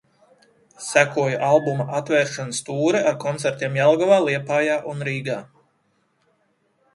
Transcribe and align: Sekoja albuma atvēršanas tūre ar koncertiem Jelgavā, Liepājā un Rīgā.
Sekoja 0.85 1.41
albuma 1.49 1.85
atvēršanas 1.97 2.61
tūre 2.69 3.01
ar 3.11 3.19
koncertiem 3.25 3.77
Jelgavā, 3.81 4.19
Liepājā 4.29 4.79
un 4.95 5.05
Rīgā. 5.11 5.39